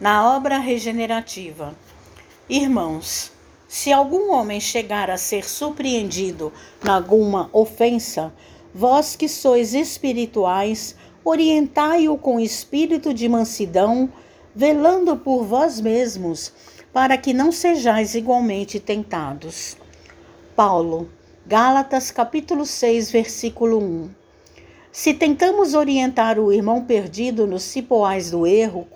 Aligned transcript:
na 0.00 0.34
obra 0.34 0.58
regenerativa. 0.58 1.74
Irmãos, 2.48 3.32
se 3.68 3.92
algum 3.92 4.32
homem 4.32 4.60
chegar 4.60 5.10
a 5.10 5.16
ser 5.16 5.44
surpreendido 5.48 6.52
em 6.84 6.88
alguma 6.88 7.48
ofensa, 7.52 8.32
vós 8.74 9.16
que 9.16 9.28
sois 9.28 9.74
espirituais, 9.74 10.94
orientai-o 11.24 12.18
com 12.18 12.38
espírito 12.38 13.14
de 13.14 13.28
mansidão, 13.28 14.12
velando 14.54 15.16
por 15.16 15.44
vós 15.44 15.80
mesmos, 15.80 16.52
para 16.92 17.16
que 17.16 17.32
não 17.32 17.50
sejais 17.50 18.14
igualmente 18.14 18.78
tentados. 18.78 19.76
Paulo, 20.54 21.08
Gálatas 21.46 22.10
capítulo 22.10 22.66
6, 22.66 23.10
versículo 23.10 23.78
1. 23.78 24.10
Se 24.92 25.14
tentamos 25.14 25.72
orientar 25.72 26.38
o 26.38 26.52
irmão 26.52 26.84
perdido 26.84 27.46
nos 27.46 27.62
cipoais 27.62 28.30
do 28.30 28.46
erro 28.46 28.86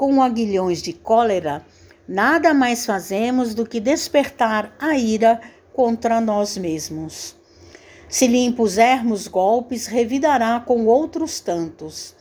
com 0.00 0.22
aguilhões 0.22 0.80
de 0.80 0.94
cólera, 0.94 1.62
nada 2.08 2.54
mais 2.54 2.86
fazemos 2.86 3.54
do 3.54 3.66
que 3.66 3.78
despertar 3.78 4.74
a 4.80 4.96
ira 4.96 5.38
contra 5.74 6.22
nós 6.22 6.56
mesmos. 6.56 7.36
Se 8.08 8.26
lhe 8.26 8.38
impusermos 8.38 9.28
golpes, 9.28 9.86
revidará 9.86 10.58
com 10.58 10.86
outros 10.86 11.40
tantos. 11.40 12.14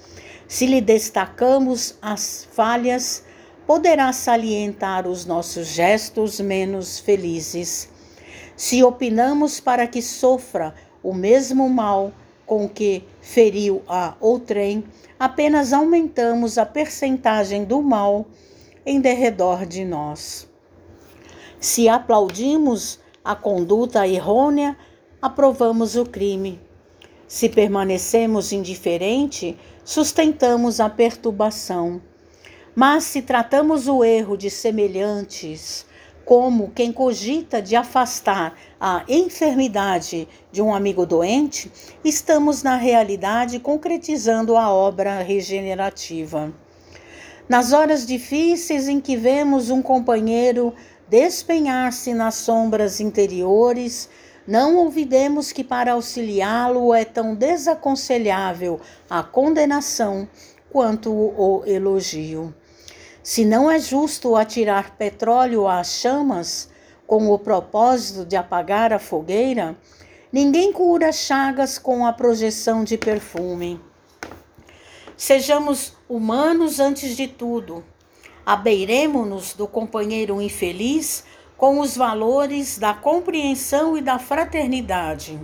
Se 0.46 0.66
lhe 0.66 0.82
destacamos 0.82 1.96
as 2.02 2.46
falhas, 2.52 3.23
poderá 3.66 4.12
salientar 4.12 5.08
os 5.08 5.26
nossos 5.26 5.68
gestos 5.68 6.42
menos 6.42 7.00
felizes. 7.00 7.88
Se 8.58 8.84
opinamos 8.84 9.62
para 9.62 9.88
que 9.88 10.02
sofra 10.02 10.76
o 11.02 11.14
mesmo 11.14 11.70
mal, 11.70 12.12
com 12.49 12.67
que 12.67 13.03
feriu 13.21 13.84
a 13.88 14.16
outrem, 14.20 14.84
apenas 15.20 15.71
aumentamos 15.71 16.58
a 16.58 16.66
percentagem 16.66 17.63
do 17.63 17.80
mal 17.80 18.25
em 18.84 18.99
derredor 18.99 19.67
de 19.67 19.85
nós. 19.85 20.49
Se 21.59 21.88
aplaudimos 21.88 23.00
a 23.23 23.36
conduta 23.36 24.08
errônea, 24.08 24.75
aprovamos 25.22 25.95
o 25.95 26.03
crime. 26.03 26.59
Se 27.28 27.47
permanecemos 27.47 28.52
indiferente, 28.52 29.56
sustentamos 29.86 30.80
a 30.80 30.89
perturbação. 30.89 32.02
Mas 32.73 33.03
se 33.03 33.22
tratamos 33.22 33.88
o 33.88 34.03
erro 34.03 34.36
de 34.36 34.50
semelhantes, 34.50 35.86
como 36.30 36.69
quem 36.69 36.94
cogita 36.94 37.59
de 37.59 37.75
afastar 37.75 38.55
a 38.80 39.03
enfermidade 39.08 40.27
de 40.52 40.61
um 40.61 40.72
amigo 40.72 41.03
doente, 41.03 41.72
estamos 42.05 42.61
na 42.61 42.75
realidade 42.75 43.58
concretizando 43.58 44.55
a 44.55 44.72
obra 44.72 45.23
regenerativa. 45.23 46.53
Nas 47.50 47.73
horas 47.73 48.05
difíceis 48.05 48.88
em 48.88 49.02
que 49.02 49.17
vemos 49.17 49.72
um 49.72 49.81
companheiro 49.81 50.72
despenhar-se 51.09 52.13
nas 52.13 52.35
sombras 52.35 53.00
interiores, 53.00 54.07
não 54.45 54.77
ouvidemos 54.77 55.52
que 55.52 55.63
para 55.63 55.94
auxiliá-lo 55.94 56.94
é 56.94 57.05
tão 57.05 57.33
desaconselhável 57.33 58.80
a 59.09 59.23
condenação 59.23 60.27
quanto 60.72 61.11
o 61.11 61.63
elogio. 61.66 62.53
Se 63.22 63.44
não 63.44 63.70
é 63.70 63.80
justo 63.80 64.36
atirar 64.36 64.95
petróleo 64.98 65.67
às 65.67 66.00
chamas 66.00 66.70
com 67.06 67.31
o 67.31 67.38
propósito 67.38 68.25
de 68.25 68.36
apagar 68.36 68.94
a 68.94 69.00
fogueira, 69.00 69.75
ninguém 70.31 70.72
cura 70.72 71.12
chagas 71.12 71.78
com 71.78 72.06
a 72.06 72.14
projeção 72.14 72.84
de 72.84 72.97
perfume. 72.97 73.80
Sejamos 75.17 75.94
humanos 76.08 76.80
antes 76.80 77.16
de 77.16 77.28
tudo. 77.28 77.84
Abeiremo-nos 78.45 79.53
do 79.53 79.67
companheiro 79.67 80.42
infeliz 80.42 81.25
com 81.58 81.80
os 81.81 81.97
valores 81.97 82.78
da 82.78 82.94
compreensão 82.94 83.97
e 83.97 84.02
da 84.02 84.17
fraternidade. 84.17 85.40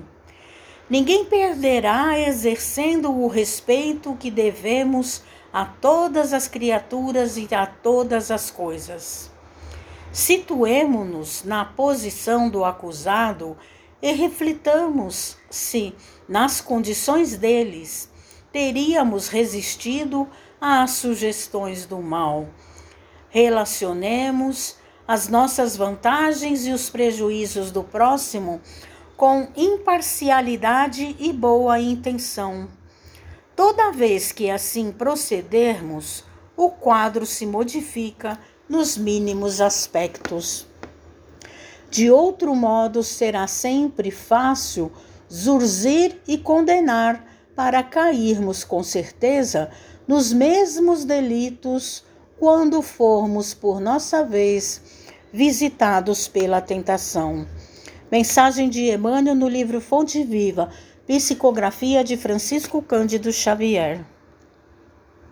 Ninguém 0.90 1.25
perderá 1.25 2.19
exercendo 2.19 3.12
o 3.12 3.28
respeito 3.28 4.16
que 4.16 4.29
devemos 4.29 5.23
a 5.51 5.66
todas 5.66 6.31
as 6.31 6.47
criaturas 6.47 7.38
e 7.38 7.47
a 7.56 7.66
todas 7.66 8.29
as 8.29 8.51
coisas. 8.51 9.31
Situemo-nos 10.12 11.44
na 11.44 11.66
posição 11.66 12.50
do 12.50 12.63
acusado 12.63 13.57
e 14.01 14.12
reflitamos 14.12 15.38
se, 15.50 15.95
nas 16.29 16.62
condições 16.62 17.35
deles, 17.35 18.09
teríamos 18.51 19.28
resistido 19.28 20.28
às 20.62 20.91
sugestões 20.91 21.85
do 21.85 22.00
mal. 22.00 22.47
Relacionemos 23.29 24.78
as 25.07 25.28
nossas 25.28 25.75
vantagens 25.75 26.68
e 26.68 26.72
os 26.72 26.90
prejuízos 26.90 27.72
do 27.72 27.84
próximo 27.84 28.62
com 29.18 29.48
imparcialidade 29.56 31.16
e 31.20 31.31
boa 31.31 31.80
intenção. 31.80 32.68
Toda 33.56 33.92
vez 33.92 34.31
que 34.31 34.50
assim 34.50 34.92
procedermos, 34.92 36.26
o 36.58 36.70
quadro 36.70 37.25
se 37.25 37.46
modifica 37.46 38.38
nos 38.68 38.98
mínimos 38.98 39.62
aspectos. 39.62 40.68
De 41.90 42.12
outro 42.12 42.54
modo, 42.54 43.04
será 43.04 43.48
sempre 43.48 44.12
fácil 44.12 44.92
zurzir 45.30 46.22
e 46.28 46.38
condenar 46.38 47.25
para 47.56 47.81
cairmos 47.81 48.66
com 48.66 48.84
certeza 48.84 49.72
nos 50.06 50.34
mesmos 50.34 51.06
delitos 51.06 52.04
quando 52.38 52.81
formos 52.81 53.54
por 53.54 53.80
nossa 53.80 54.25
vez 54.25 54.81
visitados 55.31 56.28
pela 56.28 56.59
tentação. 56.59 57.48
Mensagem 58.18 58.70
de 58.70 58.90
Emmanuel 58.94 59.36
no 59.36 59.50
livro 59.50 59.81
Fonte 59.81 60.24
Viva, 60.24 60.70
Psicografia 61.06 62.02
de 62.02 62.16
Francisco 62.16 62.81
Cândido 62.81 63.30
Xavier. 63.30 64.06